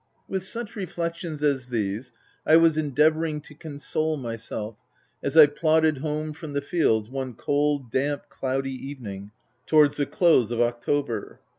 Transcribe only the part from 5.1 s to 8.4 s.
as I plodded home from the fields, one cold, damp,